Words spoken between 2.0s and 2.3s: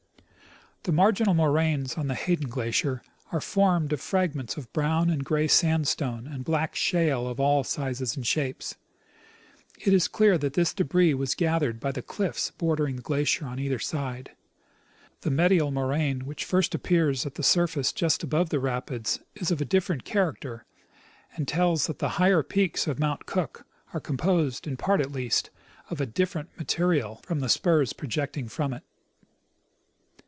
the